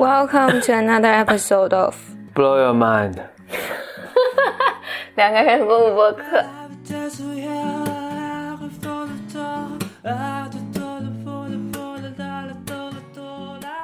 [0.00, 1.94] Welcome to another episode of
[2.34, 3.16] Blow your mind。
[5.14, 6.42] 两个人播不播客。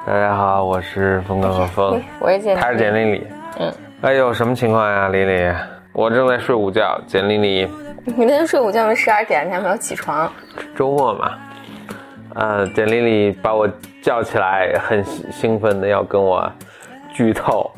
[0.07, 3.27] 大家好，我是峰哥和峰， 我是简，他是简丽丽。
[3.59, 3.71] 嗯，
[4.01, 5.53] 哎呦，什么情况呀，丽丽？
[5.93, 7.69] 我正在睡午觉，简丽丽。
[8.05, 10.27] 你那天睡午觉，十二点你还没有起床。
[10.75, 11.37] 周末嘛，
[12.33, 13.69] 呃，简丽丽把我
[14.07, 16.49] 叫起来，很兴奋的要跟我
[17.13, 17.69] 剧透。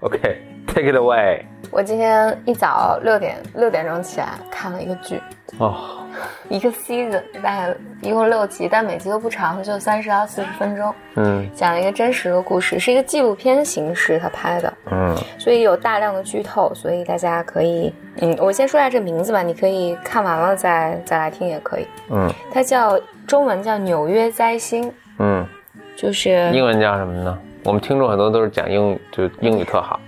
[0.00, 1.42] OK，take it away。
[1.70, 5.20] 我今天一早六点六点钟起来看了一个剧，
[5.58, 6.06] 哦，
[6.48, 10.94] 一个 season 大概一共六集，但每集都不长，就三十到四十分钟。
[11.16, 21.86] 嗯讲了一个真实的故事，是一个纪录片形式他拍的，嗯，所以有大量的剧透，所以大家可以，嗯，我先说一下这个名字吧，你可以看完了再再来听也可以。
[22.08, 24.90] 嗯它叫中文叫《纽约灾星》，
[25.22, 25.46] 嗯，
[25.94, 27.38] 就是英文叫什么呢？
[27.62, 30.00] 我们听众很多都是讲英语，就英语特好。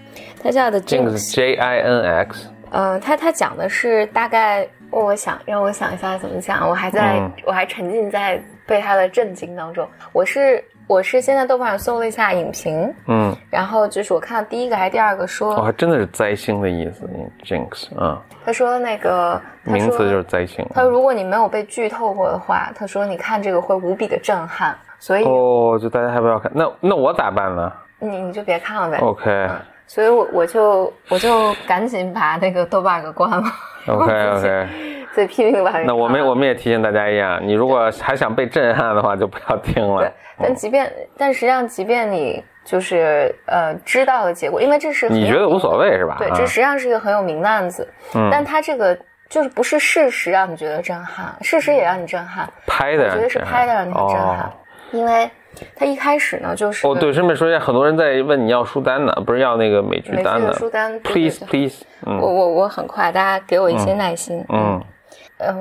[0.42, 2.48] 他叫的 Jinx J I N X。
[2.70, 9.88] 嗯，他他讲的是大概，我想让我想一下怎么讲，我还在、嗯我还沉浸在被他的震惊当中。
[10.12, 17.08] 我是我是现在豆瓣上搜了一下影评，嗯，然后就是我看到第一个还是第二个说，哦，还真的是灾星的意思
[17.42, 20.66] ，Jinx 啊，他说那个说名词就是灾星。
[20.74, 28.98] 他说如果你没有被剧透过的话，他说你看这个会无比的震撼，所以哦，就大家还不要看，那那我咋办呢你你就别看了呗。
[28.98, 29.48] ？OK
[29.86, 33.42] 所以我我就我就赶紧把那个豆瓣给关了。
[33.86, 34.68] OK OK，
[35.14, 46.16] 所以批评把那我们我们也提醒大家一样，你如果还想被震撼的话，就不要听对了。，但即便但实际上，即便你就是呃知道了结果，因为这是你觉得无所谓是吧？
[46.18, 48.28] 对，啊这实际上是一个很有名的案子，嗯。
[48.30, 48.96] 但他这个
[49.28, 54.52] 就是不是事实让你觉得震撼，事实也让你震撼，拍的，我觉得是拍的让你很震撼，
[54.92, 55.30] 因为
[55.76, 62.20] 他一开始呢就是哦，对，顺便说一下，很多人在问你要书单呢，不是要那个美剧美剧单的的书单，please please，我嗯。
[62.20, 64.84] 我我很快，大家给我一些耐心，嗯，嗯，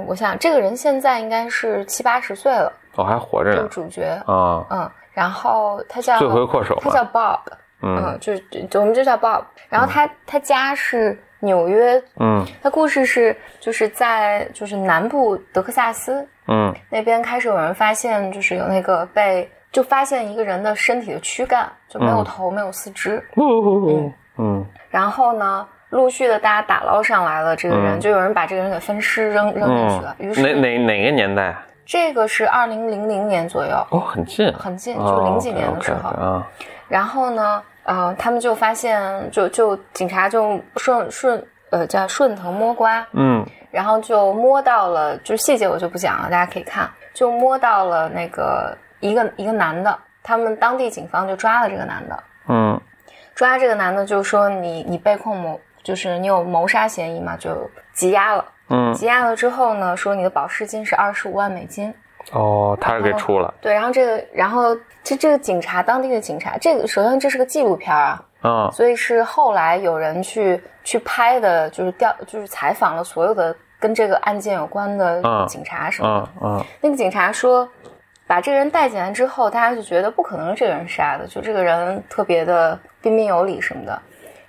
[0.07, 7.39] 我想这个人现在应该是七八十岁了，哦还活着这个主角，啊，嗯，然后他叫罪魁祸首，他叫 Bob，
[7.81, 8.39] 嗯嗯，就是
[8.69, 9.43] 就我们就叫 Bob。
[9.69, 12.45] 然后他、他家是纽约，嗯。
[12.61, 16.73] 他故事是就是在就是南部德克萨斯嗯。
[16.89, 22.23] 那边开始有人发现，就是有那个被就发现一个人的身体的躯干就没有嗯。
[22.23, 24.65] 头、没有四肢，嗯嗯。
[24.89, 25.67] 然后呢。
[25.93, 27.99] 陆续的，大家打捞上来了这个人，嗯。
[27.99, 30.15] 就有人把这个人给分尸扔扔进去了。
[30.17, 31.55] 于嗯，是哪哪哪个年代？
[31.85, 36.41] 这个是二零零零年左右，哦，很近，很近，哦就零几年的时候。
[36.87, 43.45] 然后呢，呃，他们就发现，就就警察就顺顺呃叫顺藤摸瓜，嗯。
[43.69, 52.81] 然后就摸到了，就细节我就不讲了，大家可以看，就摸到了那个一个一个男的，他们当地警方就抓了这个男的，嗯。
[53.35, 58.45] 抓这个男的就说你你被控谋，就是你有谋杀嫌疑嘛，就羁押了。
[58.69, 61.93] 嗯，羁押了之后呢，说你的保释金是二十五万美金。
[62.31, 64.73] 哦，他是给出了，对，然后这个，然后
[65.03, 76.29] 这这个警察，当地的警察，这个首先这是个纪录片啊，嗯所以是后来有人去去拍的，就是调就是采访了所有的跟这个案件有关的嗯警察什么的。
[76.41, 77.67] 嗯嗯那个警察说，
[78.25, 84.01] 把这个人带进来之后，大家就觉得不可能是这个人杀的，就这个人特别的彬彬有礼什么的。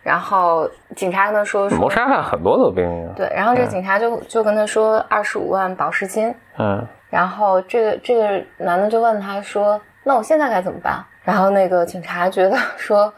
[0.04, 13.12] 然后警察跟他说说谋杀案很多都兵啊，对，然后这个警察就就跟他说二十五万保释金，嗯然后这个这个男的就问他说：“那我现在该怎么办？”然后那个警察觉得 说：“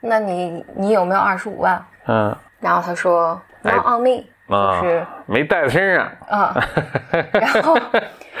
[0.00, 4.24] 那你你有没有二十五万嗯？”然后他说哎：“Not on me。”
[4.56, 6.56] 啊就是，没带在身上， 啊，
[7.32, 7.76] 然后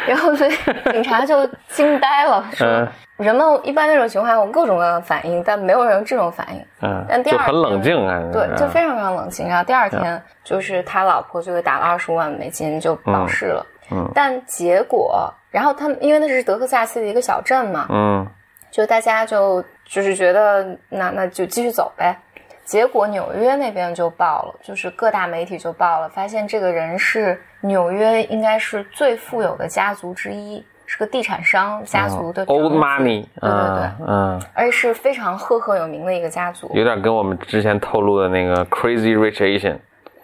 [0.06, 0.50] 然后所以
[0.92, 2.88] 警察就惊呆了，说嗯
[3.20, 9.46] ：“人们一般那种情况下有各种各样的反应，但没有人有这种反应。”嗯但，第二就很冷静啊，对，就非常常非常冷静。
[9.46, 13.64] 然后第二天就是他老婆就给打了二十五万美金就保释了。
[13.92, 18.26] 嗯但结果，然后他们因为那是德克萨斯的一个小镇嘛，嗯
[18.70, 22.16] 就大家就就是觉得那那就继续走呗。
[22.64, 36.68] 结果纽约那边就报了，就是各大媒体就报了，发现这个人是纽约应该是最富有的家族之一，是个地产商家族的，old money，对对对嗯嗯，而且是非常赫赫有名的一个家族。
[36.74, 39.78] 有点跟我们之前透露的那个 Crazy Rich Asian，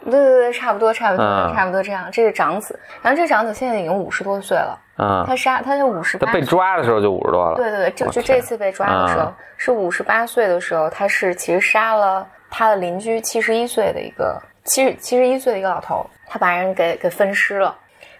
[0.04, 2.08] 对对对，差不多，差不多，嗯差不多这样。
[2.10, 17.72] 这是长子，然后这长子现在已经五十多岁了，嗯，他杀他就五十八他被，抓的时候就五十多了，对对对，就就这次被抓的时候嗯是五十八岁的时候，他是其实杀了他的邻居七十一岁的一个七十七十一岁的一个老头，他把人给给分尸了。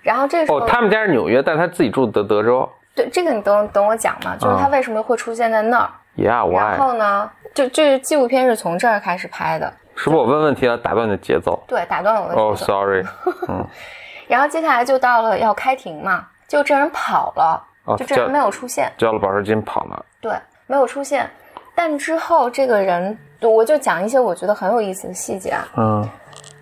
[0.07, 6.79] 然后这时候，哦，他们家是纽约，但他自己住德德州，对这个你等等我讲嘛，就是他嗯为什么会出现在那儿？Yeah, 然？
[6.79, 11.61] 后呢，就这纪录片是从这儿开始拍的，是不是我问问题了，打断你的节奏？
[11.67, 12.67] 对，打断了我的哦、节奏。
[12.67, 13.07] s o r r y
[14.29, 20.05] 然后接下来就到了要开庭嘛，就这人跑了，哦就这人没有出现，交了保释金跑了。
[20.21, 20.33] 对，
[20.69, 21.29] 没有出现。
[21.75, 25.67] 但之后这个人，我就讲一些我觉得很有意思的细节啊。
[25.77, 26.09] 嗯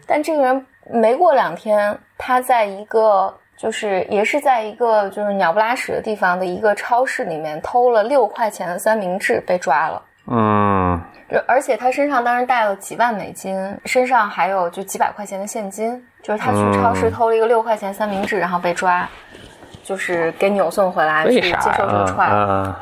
[0.06, 10.02] 但这个人没过两天，他在一个就是也是在一个就是鸟不拉屎的地方的一个超市里面偷了六块钱的三明治，被抓了。
[10.26, 11.00] 嗯，
[11.30, 19.08] 就而且他身上当时带了几万美金，身上还有就几百块钱的现金，就是他去超市嗯偷了一个六块钱三明治，然后被抓，
[19.82, 22.46] 就是给扭送回来去接受这个呀？trial。
[22.48, 22.74] 嗯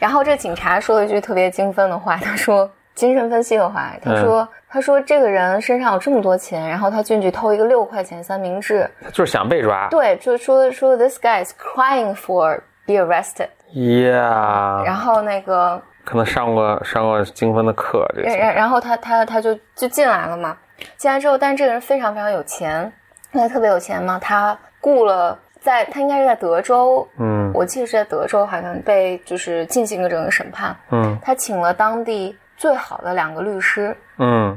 [0.00, 2.66] 然后这警察说了一句特别精分的话，他说
[3.00, 9.88] 精神分析的话，他说、他说这个人身上有这么多钱，然后他进去偷一个六块钱三明治，他就是想被抓。
[9.88, 18.36] 对，就说说 this guy is crying for be arrested，、Yeah，然后那个可能上过上过精分的课，这些。
[18.36, 20.54] 然然然后他他他就就进来了嘛，
[20.98, 22.92] 进来之后，但是这个人非常非常有钱，
[23.32, 27.50] 他特别有钱嘛，他雇了在他应该是在德州，嗯。
[27.54, 31.18] 我记得是在德州，好像被就是进行了整个审判，嗯。
[31.22, 34.56] 他请了当地最好的两个律师，嗯，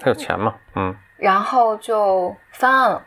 [0.00, 0.52] 他有钱嘛？
[0.74, 3.00] 嗯，然后就翻案了，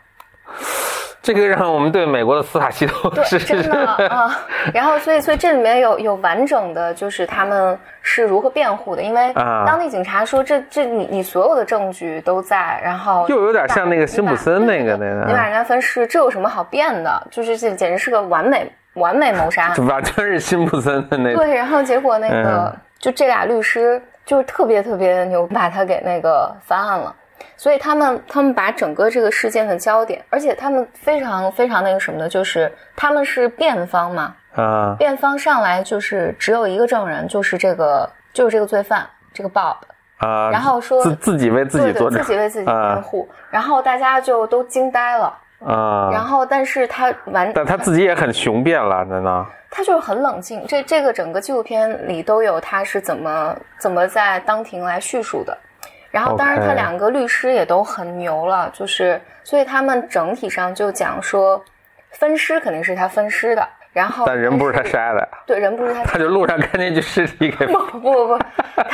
[1.22, 4.34] 这个让我们对美国的司法系统对，是真的啊。
[4.74, 17.28] 然后所以所以这里面有有完整的就是他们是如何辩护的，因为啊当地警察说这这你你所有的证据都在，然后又有点像那个辛普森那个那个，你把人家分尸，这有什么好辩的？
[17.30, 19.86] 就是这简直是个完美完美谋杀案。
[19.86, 21.44] 完全是辛普森的那个。
[21.44, 27.16] 对，然后结果那个、嗯就这俩律师就是特别特别牛，把他给那个翻案了。
[27.58, 39.75] 所以他们他们把整个这个事件的焦点，而且他们非常非常那个什么的，就是他们是辩方嘛，啊辩方上来就是只有一个证人，就是这个就是这个罪犯这个 Bob，
[40.18, 45.38] 啊，然后说自自己为自己对对，作证，自己为自己辩啊护，然后大家就都惊呆了。
[45.66, 49.48] 啊，然后，但是他完，但他自己也很雄辩了，难道？
[49.75, 50.64] 他就是很冷静。
[50.68, 55.58] 这这个整个纪录片里都有他是怎么怎么在当庭来叙述的。
[56.12, 61.60] 然后，当然他两个律师也都很牛了，就是所以他们整体上就讲说，
[62.12, 68.40] 分尸肯定是他分尸的，然后但人不是他杀的，对，人不是他 他就路上看见一具尸体给 不不不不，
[68.75, 68.86] 他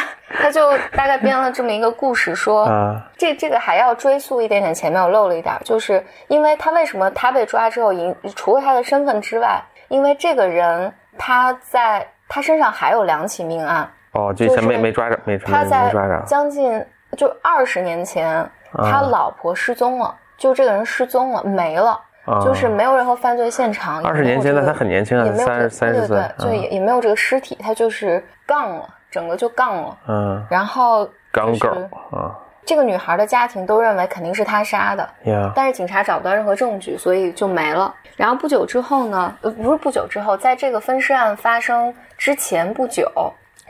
[0.44, 16.84] 他就大概编了这么一个故事说，啊这这个还要追溯一点点，前面我漏了一点，就是因为他为什么他被抓之后，引除了他的身份之外，因为这个人他在他身上还有两起命案，哦，就以前没就是没抓着，没抓他在没抓着，将近
[17.18, 22.00] 就二十年前，啊他老婆失踪了，就这个人失踪了，没了。
[22.26, 24.04] 啊就是没有任何犯罪现场。
[24.04, 29.98] 二十年前那他很年轻啊也没有这30 30对对就嗯也也没有这个尸体，他就是杠了，整个就杠了。
[30.08, 32.38] 嗯，然后杠狗就是啊
[32.70, 37.92] 这个女孩的家庭都认为肯定是他杀的，呀，但是警察找不到任何证据，所以就没了。
[38.16, 43.12] 然后不久之后呢，呃，不是不久之后，在这个分尸案发生之前不久，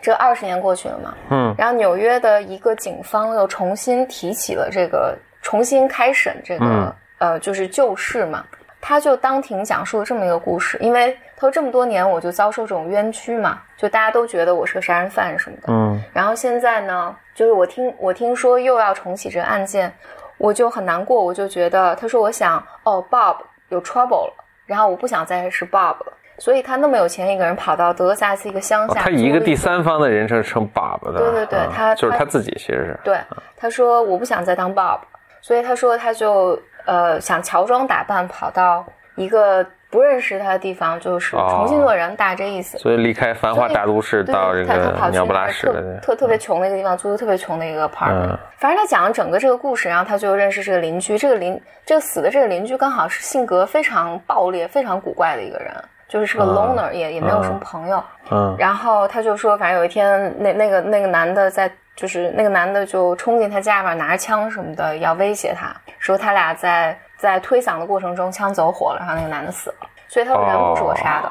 [0.01, 1.55] 这二十年过去了嘛，嗯。
[1.57, 6.93] 然后纽约的一个警方又重新提起了这个，重新开审这个、嗯。
[7.19, 8.43] 呃，就是旧事嘛。
[8.81, 16.03] 他就当庭讲述了这么一个故事，因为他说这么多年我就遭受这种冤屈嘛，就大家都觉得我是个杀人犯什么的，嗯。
[16.11, 19.89] 然后现在呢，就是我听我听说又要重启这个案件，
[20.37, 23.37] 我就很难过，我就觉得他说我想哦，Bob
[23.69, 24.33] 有 trouble 了，
[24.65, 33.17] 然后我不想再是 Bob 了，所以他那么有钱一个人跑到德克萨斯一个乡下，哦他以一个第三方的人称称爸爸的，对对对他就是他自己其实是，对，
[33.55, 34.99] 他说我不想再当 Bob，
[35.41, 38.85] 所以他说他就呃想乔装打扮跑到
[39.19, 42.77] 一个不认识他的地方，就是哦重新做人，大这意思。
[42.77, 48.31] 所以离开繁华大都市到这个鸟不拉那个特屎的，特特别穷的一个地方，租的特别穷的一个 apartment。
[48.31, 55.73] 嗯反正他讲了整个这个故事，然后他就认识这个邻居，这个邻这个死的这个邻居刚好是性格非常暴烈、非常古怪的一个人，
[56.09, 58.03] 就是是个嗯 loner，、也也没有什么朋友。
[58.31, 71.29] 嗯然后他就说，反正有一天那那个那个男的在，就是那个男的就冲进他家里面拿着枪什么的要威胁他，说他俩在在推搡的过程中枪走火了，然后那个男的死了，所以他说人不是我杀的。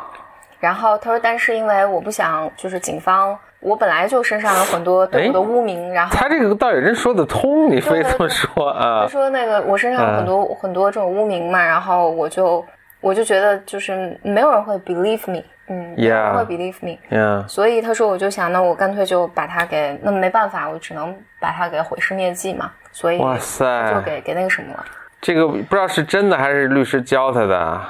[0.60, 9.06] 然后他说，但是因为我不想，就是警方，我本来就身上有很多对我的污名，然后他这个倒也真说得通，你非这么说他啊？
[9.06, 12.64] 说那个我身上有很嗯多、很多这种污名嘛，然后我就
[13.00, 24.84] 我就觉得就是没有人会 believe me，嗯没有人 Yeah 会 believe me，呀，所以他说我就想，那我干脆就把他给，那没办法，我只能把他给毁尸灭迹嘛，所以哇塞就给给那个什么了。
[25.20, 27.80] 这个不知道是真的还是律师教他的。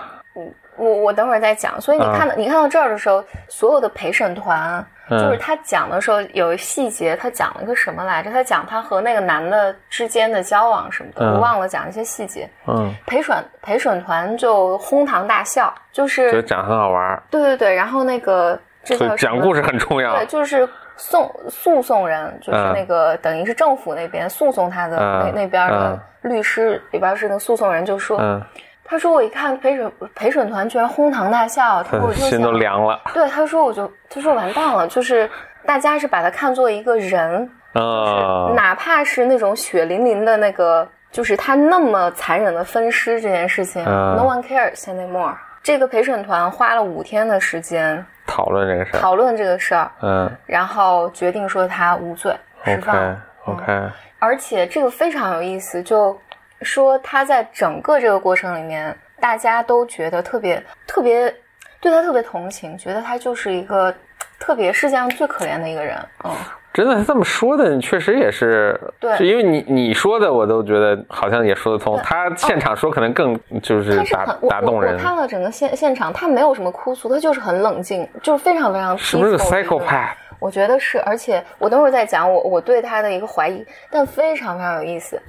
[0.76, 1.80] 我我等会儿再讲。
[1.80, 8.30] 所以你看到、你看到这儿的时候，所有的陪审团，嗯就是他讲的时候有一细节，他讲了个什么来着？
[8.30, 12.48] 他讲他和那个男的之间的交往什么的，嗯我忘了讲一些细节。
[12.68, 20.26] 嗯，陪审陪审团就哄堂大笑，就是觉得讲很好玩儿，对对对，然后那个这所以叫什么讲故事很重要对，。
[20.26, 20.68] 就是
[20.98, 28.42] 送诉讼人，就是嗯那个、等于是政府那边诉讼他的那、嗯那边的律师里边是那个诉讼人就说，嗯，
[28.84, 33.00] 他说我一看陪审陪审团居然哄堂大笑，他说我就 心都凉了。
[33.14, 35.30] 对，他说我就他说完蛋了，就是
[35.64, 45.34] 大家是把他看作一个人，啊，哪怕是那种血淋淋的那个，就是他那么残忍的分尸这件事情、嗯 n o one cares anymore。
[45.62, 49.00] 这个陪审团花了五天的时间讨论这个事儿。
[49.00, 53.16] 讨论这个事儿，嗯然后决定说他无罪释放。
[53.46, 56.16] ，OK 而且这个非常有意思，就
[56.62, 61.34] 说他在整个这个过程里面，大家都觉得特别特别
[61.80, 63.94] 对他特别同情，觉得他就是一个
[64.38, 65.96] 特别世界上最可怜的一个人。
[66.24, 66.32] 嗯，
[66.78, 71.98] 真的他这么说的，你确实也是，对是因为你你说的，我都觉得好像也说得通。
[72.04, 80.10] 他现场说可能更就是打打动人我我，看了整个现现场，他没有什么哭诉，他就是很冷静，就是非常非常是不是人 psychopath？
[80.38, 85.20] 我觉得是，而且我等会儿再讲我我对他的一个怀疑，但非常非常有意思。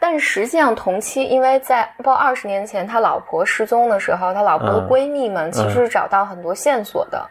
[0.00, 7.30] 但实际上同期，因为在不知道二十年前他老婆失踪的时候，他老婆的嗯闺蜜们其实是找到很多线索的，嗯，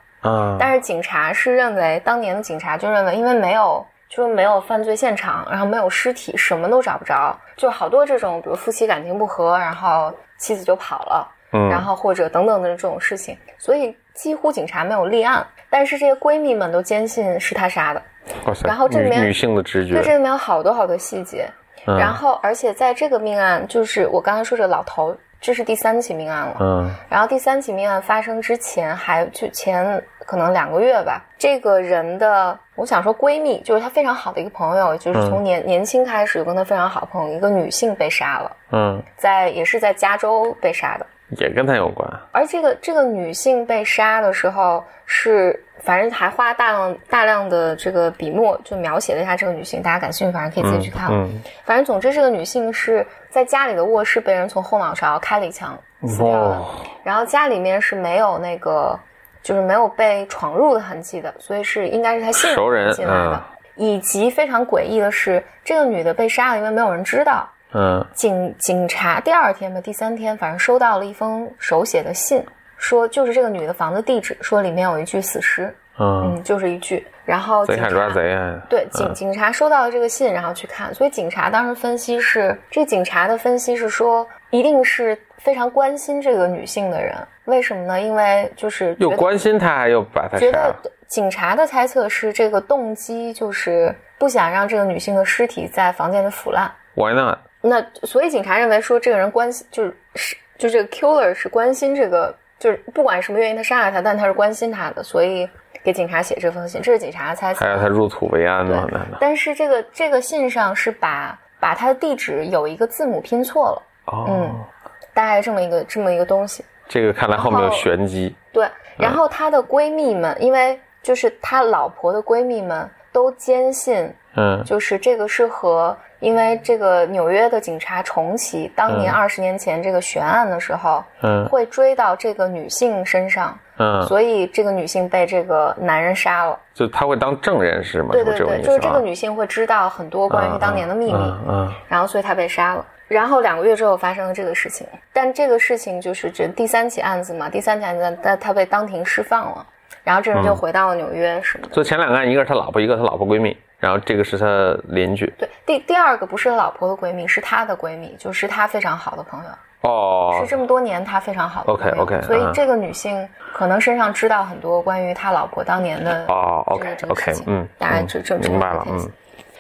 [0.60, 11.34] 但是警察是认为当年的警察就认为，因为没有就是没有犯罪现场，然后没有尸体，什么都找不着，就好多这种比如夫妻感情不和，然后妻子就跑了。
[11.54, 18.02] 嗯然后或者等等的这种事情，所以几乎警察没有立案，但是这些闺蜜们都坚信是他杀的。
[18.46, 21.48] 哇塞，然后这里面女女性的直觉，对，这里面有好多好多细节。
[21.86, 26.58] 嗯然后，而且在这个命案，就是我刚才说这老头，这是第三起命案了。
[26.60, 41.06] 嗯然后第三起命案发生之前，还就前可能两个月吧，这个人的我想说闺蜜，就是她非常好的一个朋友，就是从年、年轻开始就跟她非常好的朋友，一个女性被杀了，嗯，在也是在加州被杀的。
[41.38, 42.10] 也跟她有关。
[42.38, 51.10] 而这个这个女性被杀的时候是，反正还花大量大量的这个笔墨，就描写了一下这个女性，大家感兴趣，反正可以自己去看。
[51.12, 55.76] 嗯，反正总之，这个女性是在家里的卧室被人从后脑勺开了一枪
[56.06, 56.66] 死掉了，哦，
[57.04, 59.00] 然后家里面是没有那个
[59.42, 63.34] 就是没有被闯入的痕迹的，所以是应该是她信熟人进来的。
[63.34, 63.42] 嗯
[63.80, 67.48] 以及非常诡异的是，这个女的被杀了，因为没有人知道。
[67.74, 72.44] 嗯警警察第二天吧，第三天，反正收到了一封手写的信，
[72.78, 77.06] 说就是这个女的房子地址，说里面有一具死尸，嗯，嗯，就是一具。
[77.26, 78.62] 然后警察贼喊抓贼啊！
[78.70, 88.00] 对警警察收到了这个信，然后去看，所以警察当时分析是，这个警察的分析是说，一定是非常关心这个女性的人，为什么呢？
[88.00, 90.74] 因为就是又关心她，又把她觉得。
[91.08, 96.70] 警察的猜测是这个动机就是不想让这个女性的尸体在房间里腐烂。
[96.96, 97.38] Why not？
[97.68, 105.48] 那所以警察认为说这个人关心就是是就这个 killer 是关心这个，就是不管什么原因他杀了他，但他是关心他的，所以
[105.84, 107.72] 给警察写这封信，这是警察的猜测还。
[107.72, 108.88] 要他入土为安呢？
[109.20, 114.66] 但是这个这个信上是把把他的地址有一个字母拼错了，哦，嗯
[115.14, 116.64] 大概这么一个这么一个东西。
[116.88, 118.36] 这个看来后面有玄机。
[118.54, 129.16] 对，然后他的闺蜜们，因为就是他老婆的闺蜜们都坚信，嗯就是这个是和因为这个纽约的警察重启当年嗯。
[129.16, 131.48] 二十年前这个悬案的时候，嗯。
[131.48, 136.60] 会追到这个女性身上，嗯，所以这个女性被这个男人杀了。
[136.74, 138.10] 就他会当证人是吗？
[138.12, 141.74] 对对对，就是这个女性会知道很多关于当年的秘密，嗯嗯。
[141.88, 142.86] 然后所以她被杀了。
[143.08, 149.66] 然后两个月之后发生了这个事情，但这个事情就是这第三起案子嘛，第三起案子，但她被当庭释放了，
[150.08, 151.76] 然后这人就回到了纽约什么的。
[151.76, 155.26] 就前两个案，一个是他老婆，一个是他老婆闺蜜，然后这个是他邻居。
[155.38, 162.04] 对，第第二个不是老婆的闺蜜，是他的闺蜜，就是他非常好的朋友，哦是，这么多年他非常好的朋友。
[162.04, 169.12] OK，OK，嗯所以这个女性可能身上知道很多关于他老婆当年的哦这个，OK OK，嗯，大概就这这这明白了，嗯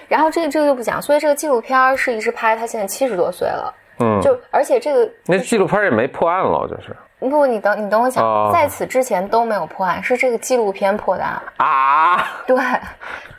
[0.08, 11.42] 然后这个这个就不讲，所以这个纪录片是一直拍，他现在七十多岁了，嗯，就而且这个那纪录片也没破案了，就是不，你等你等我讲，哦在此之前都没有破案，是这个纪录片破的案。
[11.58, 12.58] 啊，对，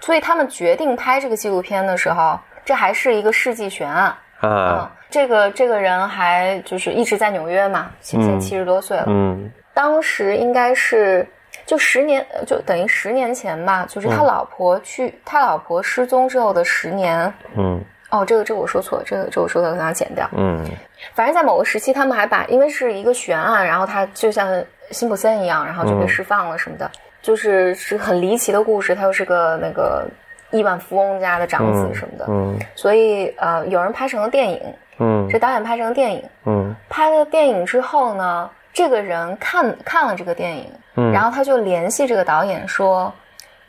[0.00, 4.14] 所以他们决定拍这个纪录片的时候，这还是一个世纪悬案。
[4.42, 9.04] 嗯啊，，这个这个人还就是一直在纽约嘛，现在七十多岁了。
[9.06, 11.24] 嗯当时应该是
[11.64, 17.32] 就十年，呃就等于十年前吧，就是他老婆去，他老婆失踪之后的十年。
[17.56, 17.80] 嗯
[18.10, 20.28] 哦，这个这个我说错了，这个这个我说的可能要剪掉。
[20.36, 20.64] 嗯
[21.14, 26.90] 反正在某个时期，他们还把因为是一个悬案，然后他就像辛普森一样，然后就被释放了什么的。
[27.20, 30.06] 就是是很离奇的故事，他又是个那个
[30.50, 34.62] 亿万富翁家的长子什么的，嗯所以呃，有人拍成了电影，
[34.98, 36.24] 嗯这导演拍成了电影。
[36.46, 43.12] 嗯拍了电影之后呢，这个人看看了这个电影，嗯然后他就联系这个导演说：“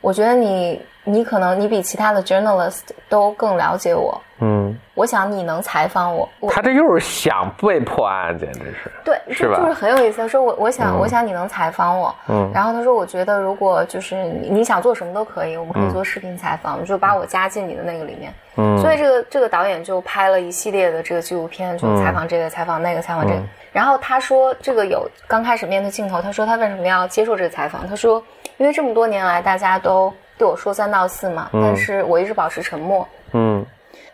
[0.00, 6.28] 我觉得你你可能你比其他的 journalist 都更了解我，嗯，我想你能采访我。
[6.40, 8.90] 我”他这又是想被破案，简直是。
[9.04, 10.20] 对，是吧就就是很有意思。
[10.20, 18.32] 他说我我想、嗯我想你能采访我，嗯然后他说我觉得如果就是你你想做什么都可以，我们可以做视频采访，就把我加进你的那个里面。
[18.56, 23.38] 嗯，所以这个这个导演就拍了一系列的这个纪录片，就采访这个、采访那个、采访这个。
[23.40, 27.86] 嗯然后他说，这个有刚开始面对镜头，他说他为什么要接受这个采访？
[27.86, 28.20] 他说，
[28.56, 33.06] 因为这么多年来大家都对我说三道四嘛，但是我一直保持沉默。
[33.30, 33.64] 嗯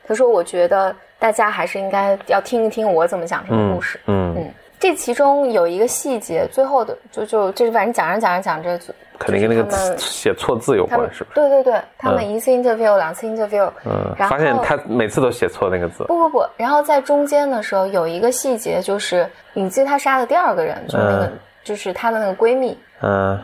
[0.06, 3.98] 他说，我觉得大家还是应该要听一听我怎么讲这个嗯故事。
[4.06, 11.30] 嗯，嗯，这其中有一个细节，最后的就就就是反正讲着讲着讲着，就肯定跟那个写错字有关，是吧？
[11.34, 16.04] 对对对，他们一次 interview、两次 interview，嗯，然后发现他每次都写错那个字。
[16.04, 23.42] 不不不，然后在中间的时候有一个细节，就是你记得他杀的第二个人，就是那个、嗯就是她的那个闺蜜，嗯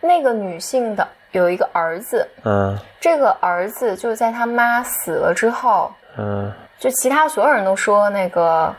[0.00, 6.52] 那个女性的有一个儿子，嗯这个儿子就是在他妈死了之后，嗯。
[6.78, 8.74] 就其他所有人都说那个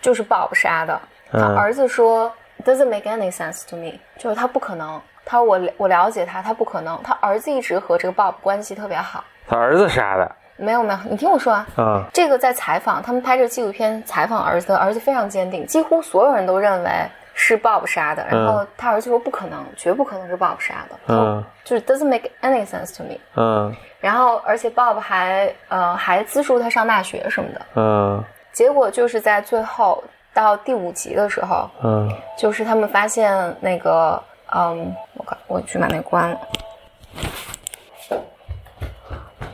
[0.00, 0.98] 就是 Bob 杀的，
[1.30, 2.32] 他嗯儿子说
[2.64, 5.00] doesn't make any sense to me，就是他不可能。
[5.24, 6.98] 他说我我了解他，他不可能。
[7.04, 9.22] 他儿子一直和这个 Bob 关系特别好。
[9.46, 10.30] 他儿子杀的。
[10.56, 12.04] 没有没有，你听我说啊，嗯。
[12.12, 16.90] 这个在采访，他们拍这个纪录片采访儿子，儿子非常坚定，几乎所有人都认为
[17.34, 21.44] 是 Bob 杀的，然后他儿子说不可能，绝不可能是 Bob 杀的，嗯。
[21.64, 23.18] 就是 doesn't make any sense to me。
[23.36, 30.02] 嗯然后而且 Bob 还呃还资助他上大学什么的，嗯结果就是在最后
[30.34, 34.20] 到第五集的时候，嗯就是他们发现那个
[34.54, 36.38] 嗯，我靠，我去把那关了。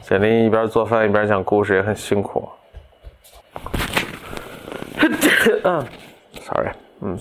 [0.00, 2.48] 简历一边做饭一边讲故事也很辛苦。
[5.64, 5.86] 嗯
[6.40, 6.70] ，sorry，
[7.02, 7.18] 嗯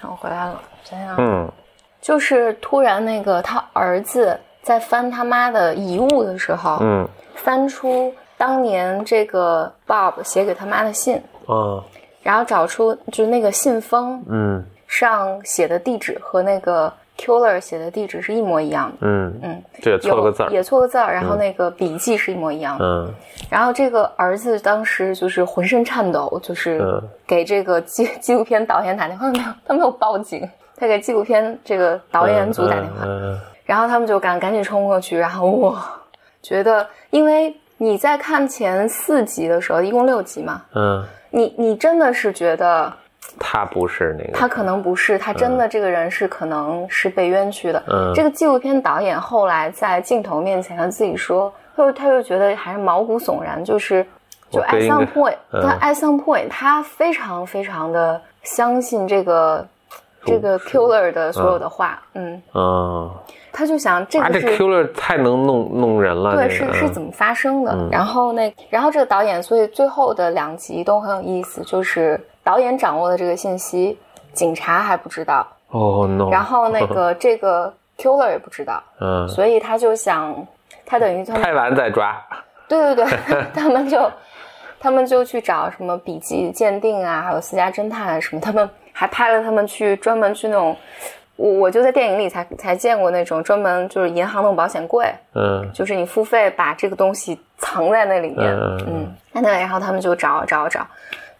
[0.00, 1.14] 然后回来了，想想。
[1.18, 1.52] 嗯
[2.00, 7.08] 就是突然那个他儿子在翻他妈的遗物的时候，嗯。
[7.34, 11.82] 翻出当年这个 Bob 写给他妈的信，嗯
[12.22, 14.64] 然后找出就是那个信封嗯。
[14.86, 18.96] 上写的地址和那个 Killer 写的地址是一模一样的。
[19.00, 19.40] 嗯。
[19.42, 20.46] 嗯，这也错了个字儿。
[20.50, 22.84] 有也错个字儿，然后那个笔记是一模一样的。
[22.84, 23.14] 嗯。
[23.50, 27.02] 然后这个儿子当时就是浑身颤抖，就是嗯。
[27.26, 35.78] 给这个纪纪录片导演打电话，没有，他没有报警，他给纪录片这个导演组打电话，嗯然后他们就赶赶紧冲过去，然后我
[36.42, 42.92] 觉得，因为你在看前四集的时候，一共六集嘛，嗯，你你真的是觉得
[43.38, 44.32] 他不是那个。
[44.38, 47.82] 他可能不是，他真的这个人是可能是被冤屈的。
[47.88, 54.04] 嗯这个纪录片导演后来在镜头面前他自己说，他就他又觉得还是毛骨悚然，就是
[54.50, 59.66] 就我 at some point，、嗯他 at some point 他非常非常的相信这个
[60.24, 63.10] 这个 killer 的所有的话，嗯，嗯，
[63.52, 64.58] 他就想这啊，这个是。
[64.58, 66.34] killer 太能弄弄人了。
[66.34, 67.76] 对，是是怎么发生的？
[67.90, 73.98] 然后那，然后这个导演，所以最后的两集都很有意思，就是导演掌握了这个信息，
[74.32, 76.30] 警察还不知道，哦 no。
[76.30, 80.34] 然后那个 这个 killer 也不知道，嗯，所以他就想，
[80.86, 82.16] 他等于他们拍完再抓。
[82.68, 84.10] 对对对， 他们就
[84.80, 90.74] 他们就去找什么笔迹鉴定啊，还有私家侦探啊什么，他们还派了他们去专门去那种，
[91.42, 95.68] 我我就在电影里才才见过那种专门就是银行那种保险柜，嗯。
[95.74, 100.86] 就是你付费把这个东西藏在那里面，嗯嗯，那然后他们就找找找，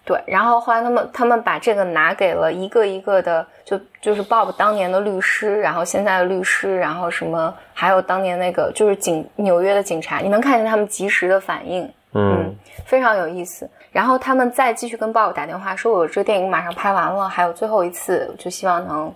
[0.04, 12.52] 对，然后后来他们他们把这个拿给了一个一个的，就就是 Bob 当年的律师，然后现在的律师，然后什么，还有当年那个就是警纽约的警察，你能看见他们及时的反应，嗯。
[12.84, 13.68] 非常有意思。
[13.92, 19.12] 然后他们再继续跟 Bob 打电话说，我这个电影马上拍完了，还有最后一次，就希望能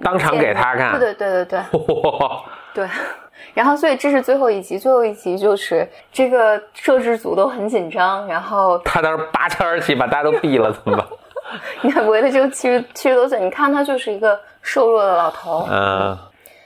[0.00, 0.98] 当场给他看。
[0.98, 1.60] 对对对对对。
[2.74, 2.88] 对，
[3.52, 11.06] 然后所以这是最后一集，最后一集就是这个摄制组都很紧张，然后他当时拔枪而起，把大家都毙了，怎么办？
[11.82, 16.16] 你看维的这个七十七十多岁，你看他就是一个瘦弱的老头，嗯。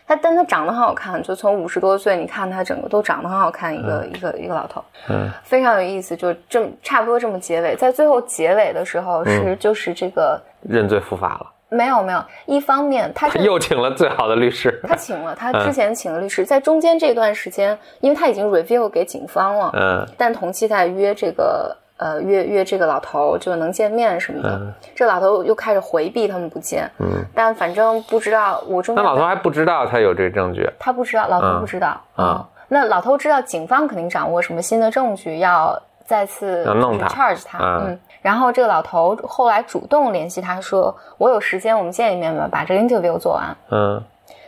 [0.09, 5.29] 他但他长得很好看，就从五十多岁，你看他整个都长得很好看，一个、一个一个老头，嗯。
[5.43, 14.81] 非常有意思，就这么差不多这么结尾，在最后结尾的时候是、嗯就是这个认罪伏法了，没有没有，一方面他 又请了最好的律师。
[14.87, 20.07] 他请了他之前请了律师，在中间这段时间，因为他已经 review 给警方了，嗯。
[20.17, 24.51] 但同期在约这个呃约约这个老头就能见面什么的。
[24.61, 24.73] 嗯。
[24.95, 31.61] 这老头又开始回避他们不见，嗯，但反正不知道我中间那老头还不知道他有这个证据，他不知道，老头嗯。
[31.61, 32.01] 不知道。
[32.17, 32.27] 嗯。
[32.29, 37.09] 嗯，那老头知道警方肯定掌握什么新的证据，要再次要弄他。
[37.09, 37.59] charge 他。
[37.59, 37.87] 嗯。
[37.89, 43.57] 嗯，然后这个老头后来主动联系他说：“我有时间，我们见一面吧，把这个 interview 做完。
[43.71, 44.03] 嗯，”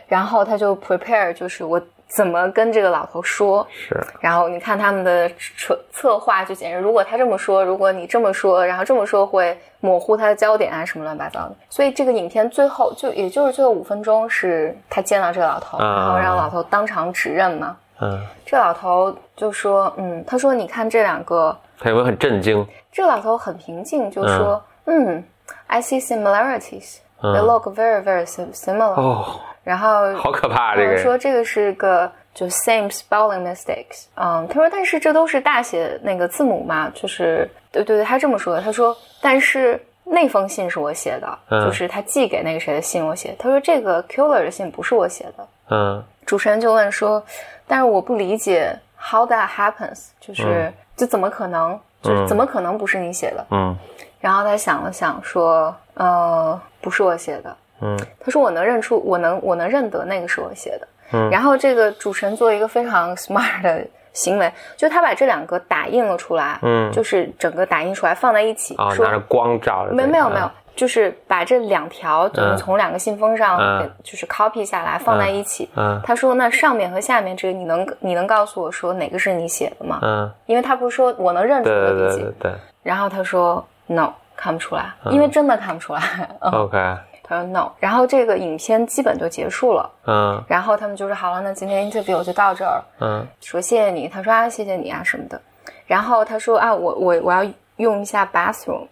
[0.05, 3.65] 然后他就 prepare，就是我怎么跟这个老头说。
[3.71, 11.55] 是，然后你看他们的策策划就简直，如果他这么说，如果你这么说，然后这么说会模糊他的焦点啊，什么乱七八糟的。
[11.69, 17.77] 所以这个影片最后就也就是最后五分钟是他见到这个老头，啊然后让老头当场指认嘛。
[18.01, 22.67] 嗯，这老头就说，嗯，他说你看这两个，他有没有很震惊？
[22.91, 25.23] 这个老头很平静，就说，嗯
[25.67, 26.97] i see similarities.
[27.21, 28.93] They look very, very sim- similar.
[28.93, 41.65] 哦，然后好可怕，这他个说这个是个就 same spelling mistakes，嗯，他说但是这都是大写那个字母嘛，就是对对对，他这么说的，他说但是那封信是我写的，嗯。
[41.65, 46.03] 就是他寄给那个谁的信我写，他说这个 killer 的信不是我写的，嗯。
[46.25, 47.21] 主持人就问说，
[47.67, 53.45] 但是我不理解 how that happens，就是、这怎么可能，就怎么可能不是你写的？
[53.51, 53.77] 嗯
[54.19, 57.55] 然后他想了想说，呃，不是我写的。
[57.81, 60.87] 嗯他说我能认出，我能我能认得那个是我写的。
[61.13, 63.81] 嗯然后这个主持人做一个非常 smart 的
[64.11, 73.59] 行为，就他把这两个打印了出来，嗯，就是整个打印出来放在一起，哦，说拿着光照着，没没有没有，就是把这两条就是嗯从两个信封上
[74.01, 75.67] 就是 copy 下来放在一起。
[75.75, 79.99] 嗯他说：“那上面和下面这个，你能你能告诉我说哪个是你写的吗？
[80.01, 82.51] 嗯，因为他不是说我能认出对我的笔记对对对。
[82.51, 86.01] 对然后他说 no，看不出来，因为真的看不出来。
[86.39, 86.77] 嗯，，OK，
[87.21, 87.69] 他说 no。
[87.77, 89.91] 然后这个影片基本就结束了。
[90.05, 94.07] 嗯然后他们就说好了，那今天 interview 就到这儿，嗯说谢谢你。
[94.07, 95.39] 他说啊，谢谢你啊什么的。
[95.85, 98.87] 然后他说啊，我我我要用一下 bathroom。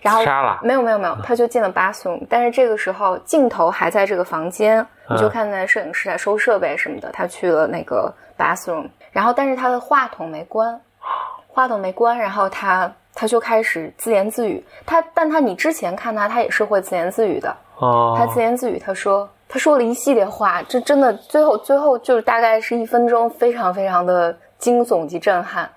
[0.00, 0.58] 然后杀了。
[0.62, 10.80] 没有没有没有，他就进了 bathroom，但是这个时候镜头还在这个房间，你就看见摄影师在收设备什么的，他去了那个 bathroom，然后但是他的话筒没关，
[11.48, 25.68] 话筒没关，然后他他就开始自言自语，他但他你之前看他他也是会自言自语的，哦，他自言自语，他说他说了一系列话，这真的最后最后就是大概是一分钟，非常非常的惊悚及震撼。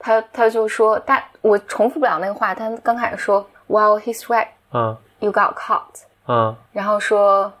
[0.00, 7.52] 他他就说，大我重复不了那个话，他刚开始说，Well, he's right, 嗯 you got caught，嗯然后说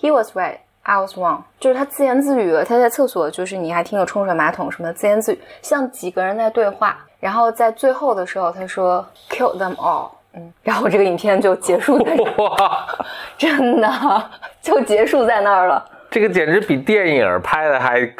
[0.00, 2.64] He was right, I was wrong，就是他自言自语了。
[2.64, 6.98] 他在厕所，就是你还听有冲水马桶什么的自言自语，像几个人在对话。
[7.20, 12.86] 然后在最后的时候，他说 Kill them all，嗯，然后这个影片就结束在哇，
[13.38, 14.30] 真的。
[14.60, 15.82] 就结束在那儿了。
[16.10, 18.14] 这个简直比电影拍的还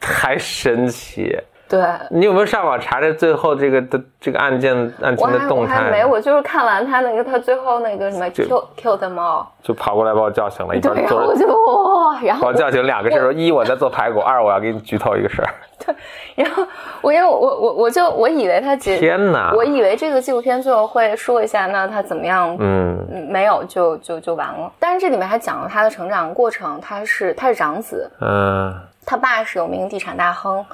[0.00, 1.38] 还神奇。
[1.66, 5.78] 对，你有没有上网查这最后这个的这个案件案件的动态？
[5.78, 15.48] 我还没，我就是看完他那个他最后那个什么 kill kill them all，就跑过来把我叫醒了，一对，边然后我，就哇，然后把我叫醒两个事儿：说一我在做排骨， 二我要给你剧透一个事儿。
[16.36, 16.66] 然后
[17.02, 19.52] 我因为我我我就我以为他结，天哪！
[19.54, 22.56] 我以为这个纪录片最后会说一下，那他怎么样？
[22.58, 24.70] 嗯嗯，没有，就就就完了。
[24.78, 28.74] 但是这里面还讲了他的成长过程，他是他是长子，嗯，
[29.04, 30.64] 他爸是有名地产大亨。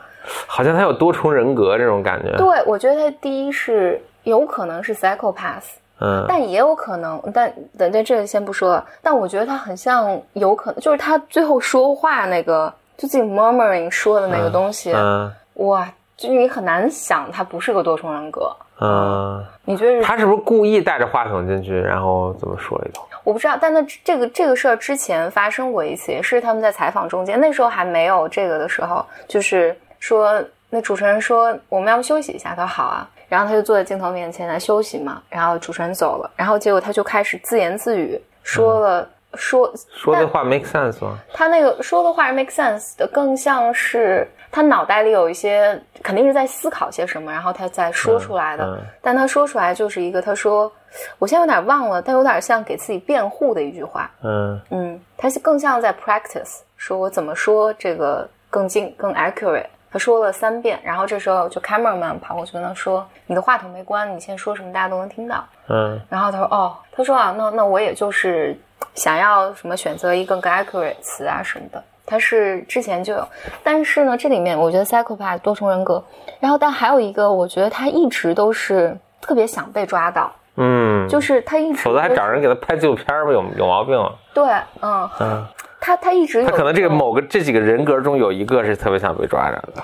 [0.47, 2.37] 好像他有多重人格这种感觉。
[2.37, 8.85] 对，我觉得他第一是有可能是 psychopath，嗯但也有可能，但等这这个先不说了。
[9.03, 18.51] 但我觉得他很像，有可能就是他最后说话那个，就自己 murmuring 说的那个东西，嗯哇，就你很难想他不是个多重人格。
[18.83, 20.03] 嗯，你觉得是？
[20.03, 23.05] 他是不是故意带着话筒进去，然后怎么说一通？
[23.23, 41.17] 我不知道，但那这个这个事儿之前发生过一次，也是他们在采访中间，那时候还没有这个的时候，就是说那主持人说我们要不休息一下，他说好啊，然后他就坐在镜头面前来休息嘛，然后主持人走了，然后结果他就开始自言自语说了、说说的话 make sense 吗？
[41.33, 48.65] 他那个说的话 make sense 的，更像是他脑袋里有一些肯定是在思考些什么，然后他再说出来的。
[48.65, 50.71] 嗯嗯但他说出来就是一个，他说
[51.19, 54.11] 我现在有点忘了，但有点像给自己辩护的一句话。
[54.23, 59.67] 嗯嗯，他是更像在 practice，说我怎么说这个更近更 accurate。
[59.93, 68.59] 他说了三遍，然后这时候就 cameraman 跑过去跟他说：“你的话筒没关，你现在说什么大家都能听到。”嗯然后他说：“哦，他说啊，那那我也就是
[68.95, 71.83] 想要什么选择一个更 accurate 词啊什么的。
[72.07, 73.29] 他是之前就有，
[73.63, 76.03] 但是呢，这里面我觉得 psychopath 多重人格，
[76.41, 83.33] 然后但还有一个，我觉得他一直都是特别想被抓到，嗯，就是他一直否则还找人给他拍纪录片儿吧？
[83.33, 84.11] 有有毛病啊？
[84.35, 84.45] 对，
[84.81, 85.47] 嗯，嗯，
[85.81, 89.83] 他他一直有他可能这个某个这几个人格中有一个是特别想被抓着的。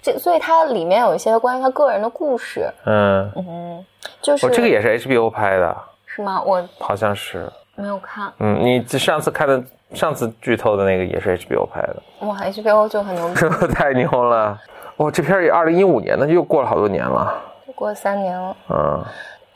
[0.00, 3.84] 这所以它里面有一些关于他个人的故事，嗯，嗯，
[4.20, 6.42] 就是、哦，这个也是 HBO 拍的，是吗？
[6.42, 7.50] 我好像是。
[7.76, 9.60] 没有看，嗯，你上次看的
[9.94, 14.56] 上次剧透的那个也是 HBO 拍的，哇，HBO 就很牛逼，这 个太牛了。
[14.98, 17.34] 哇，这片儿也二零一五年，那就又过了好多年了。
[17.74, 18.56] 过了三年了。
[18.70, 19.02] 嗯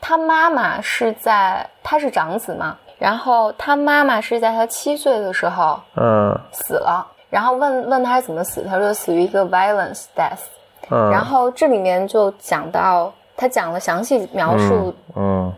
[0.01, 10.43] 他妈妈是在，他是长子嘛，然后他妈妈是在他七岁的时候嗯死了，然后问问他是怎么死，他说死于一个 violence death，、
[10.91, 15.51] 嗯，然后这里面就讲到，他讲了详细描述嗯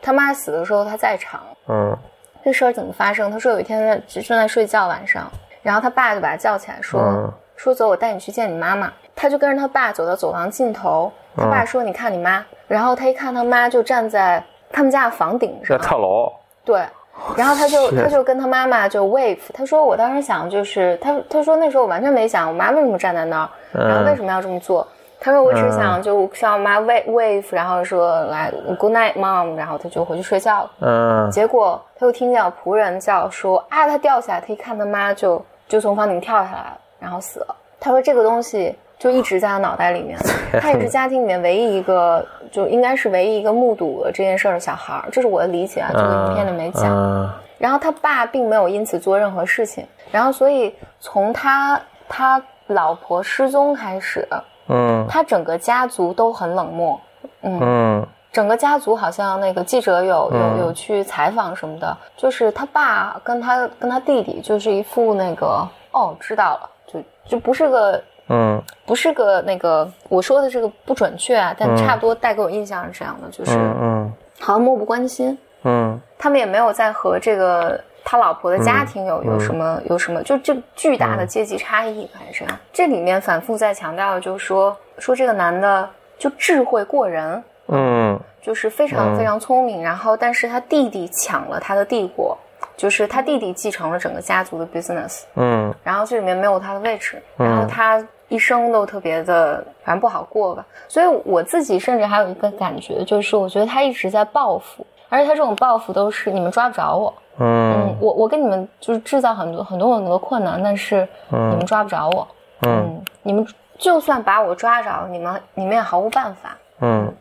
[0.00, 1.96] 他妈死的时候他在场，嗯
[2.44, 3.30] 这事儿怎么发生？
[3.30, 5.30] 他说有一天在正在睡觉晚上，
[5.62, 8.92] 然后他爸就把他叫起来说、嗯说走，我带你去见你妈妈。
[9.14, 16.32] 他就跟着他爸走到走廊尽头，他爸说你看你妈，然后他一看他妈就站在他们家的房顶要上，跳楼。
[16.64, 16.80] 对，
[17.36, 24.86] 然后他就他就跟他妈妈就 wave，他说我当时想就是他他说那时候我完全没想我妈为什么站在那儿，然后为什么要这么做。
[25.24, 30.70] 他说我只想就向我妈 wave wave，然后说来 good night mom，然后他就回去睡觉了。
[30.80, 37.54] 嗯结果他又听见有仆人叫说啊，他掉下来，他一看他妈就就从房顶跳下来了，然后死了。
[37.78, 40.16] 他说这个东西就一直在他脑袋里面，
[40.60, 46.94] 他也是家庭里面唯一一个，就应该是唯一一个目睹了这件事儿的小孩儿，这是我的理解啊，这个影片里没讲。
[46.96, 54.26] 嗯然后他爸并没有因此做任何事情，然后所以从他他老婆失踪开始，
[54.68, 57.00] 嗯他整个家族都很冷漠，
[57.42, 68.62] 嗯嗯整个家族好像那个记者有有嗯有去采访什么的，就是他爸跟他跟他弟弟就是一副那个哦知道了，就就不是个嗯。
[68.86, 76.00] 不是个那个我说的这个不准确啊，但差不多带给我印象是这样的，就是嗯好像漠不关心，嗯。
[76.18, 79.26] 他们也没有在和这个他老婆的家庭有、嗯。
[79.26, 82.48] 有什么有什么，就这巨大的阶级差异，反正。
[82.72, 92.36] 这里面反复在强调，就是说说这个男的就智慧过人，嗯就是非常非常聪明，然后但是他弟弟抢了他的帝国，
[92.76, 95.72] 就是他弟弟继承了整个家族的 business，嗯。
[95.84, 100.64] 然后这里面没有他的位置，然后他一生都特别的，反正不好过吧。
[100.88, 107.74] 所以我自己甚至还有一个感觉，就是我觉得他一直在报复，而且他这种报复都是你们抓不着我，嗯。
[107.74, 112.26] 嗯，我我跟你们就是制造很多很多很多困难，但是你们抓不着我，
[112.62, 112.72] 嗯。
[112.72, 113.46] 嗯，你们
[113.78, 116.56] 就算把我抓着，你们你们也毫无办法。
[116.80, 117.12] 嗯。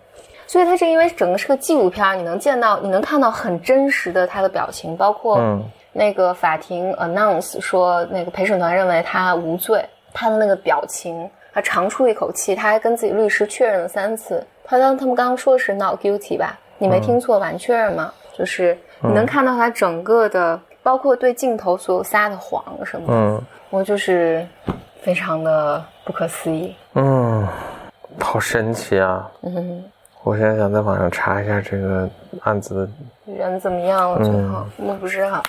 [0.47, 5.63] 所以他是因为整个是个纪录片，你能见到，你能看到很真实的他的表情，包括嗯。
[5.93, 14.45] 那个法庭 announce 说那个陪审团认为他无罪，他的那个表情，他长出一口气，他还跟自己律师确认了三次。
[14.63, 16.57] 他刚他们刚刚说的是 not guilty 吧？
[16.77, 17.49] 你没听错吧？
[17.49, 18.11] 你确认吗？
[18.37, 24.45] 就是你能看到他整个的，包括对镜头所有撒的谎什么的，嗯我就是
[25.01, 26.75] 非常的不可思议。
[26.95, 27.47] 嗯，
[28.19, 29.29] 好神奇啊！
[29.41, 29.83] 嗯，
[30.23, 32.09] 我现在想在网上查一下这个
[32.41, 32.87] 案子
[33.25, 34.17] 的人怎么样了？
[34.23, 35.41] 最后、我不知道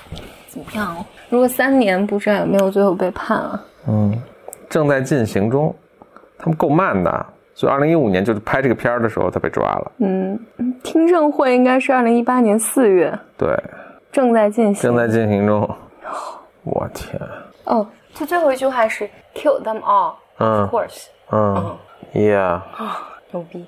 [0.48, 1.06] 怎么样了。
[1.28, 3.64] 如果三年不知道有没有最后被判啊？
[3.88, 4.22] 嗯，
[4.72, 5.74] 正在进行中，
[6.38, 7.26] 他们够慢的。
[7.54, 9.92] 所以二零一五年就是拍这个片儿的时候，他被抓了。
[9.98, 10.40] 嗯，
[10.82, 13.54] 听证会应该是二零一八年四月，对，
[14.10, 14.82] 正在进行。
[14.82, 15.68] 正在进行中。
[16.62, 17.20] 我天，
[17.64, 21.76] 哦，就最后一句话是 “kill them all”，of 嗯 course，嗯
[22.14, 23.66] ，Yeah，啊牛逼。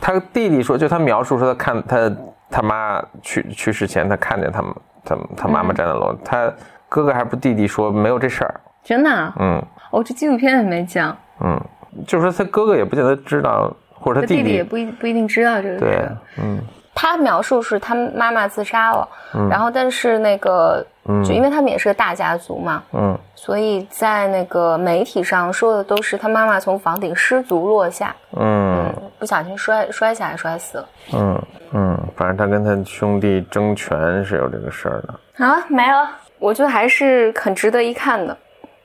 [0.00, 2.16] 他弟弟说，就他描述说，他看他
[2.48, 6.50] 他妈去去世前，他看见他们他他妈妈站在楼，他
[6.88, 8.60] 哥哥还不弟弟说没有这事儿。
[8.88, 9.34] 真的、啊？
[9.38, 11.60] 嗯哦，这纪录片也没讲，嗯，
[12.06, 16.58] 就是说他哥哥也不见得知道，或者他弟他弟弟也不一不一定知道这个对事。，嗯
[16.94, 19.08] 他描述是他妈妈自杀了，
[19.48, 20.84] 然后但是那个，
[21.24, 30.88] 就因为他们也是个大家族嘛，嗯所以在那个媒体上说的都是他妈妈从房顶失足落下，嗯不小心摔摔下来摔死了。
[31.12, 35.14] 嗯嗯，反正他跟他兄弟争权是有这个事儿的。
[35.36, 36.10] 好了，没了。
[36.40, 38.36] 我觉得还是很值得一看的。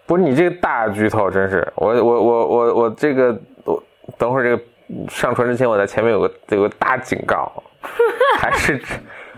[0.06, 3.82] 不是你这个大剧透，真是我我我我我这个我
[4.18, 4.62] 等会儿这个
[5.10, 7.52] 上传之前，我在前面有个有个大警告，
[8.40, 8.82] 还是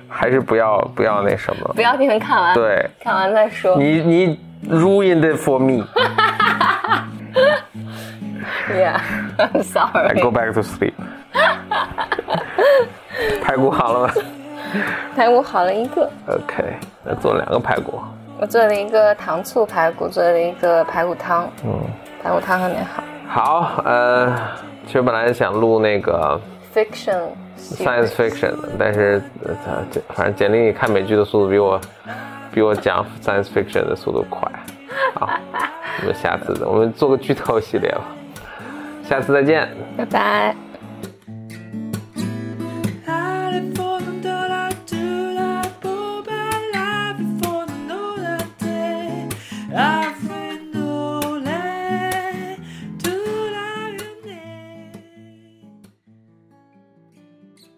[0.08, 3.75] 还是不要不要那什么不，要你们看完，对看完再说。
[3.78, 7.04] 你你 ruined it for me，I
[8.73, 10.13] Yeah，I'm sorry I。
[10.21, 10.93] go back to sleep。
[13.43, 14.13] 排骨好了吗
[15.15, 16.63] 排骨好了一个，？OK，
[17.04, 18.01] 那做两个排骨。
[18.39, 21.50] 我做了一个糖醋排骨，做了一个排骨汤。
[21.63, 21.80] 嗯，
[22.21, 23.04] 排骨汤还没好。
[23.28, 24.36] 好，呃，
[24.86, 26.39] 其实本来想录那个
[26.74, 31.82] Fiction science fiction 的，但是呃，反正简历里看美剧的速度比我
[32.52, 34.52] 比我讲 science fiction 的速度快。
[35.15, 35.30] 好，
[36.02, 38.02] 我们下次的我们做个剧透系列吧。
[39.08, 39.69] 下次再见。
[39.98, 40.56] 拜拜。